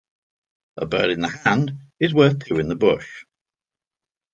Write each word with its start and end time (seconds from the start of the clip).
A 0.77 0.87
bird 0.87 1.11
in 1.11 1.19
the 1.21 1.27
hand 1.29 1.73
is 1.99 2.11
worth 2.11 2.43
two 2.43 2.57
in 2.57 2.69
the 2.69 2.75
bush. 2.75 3.23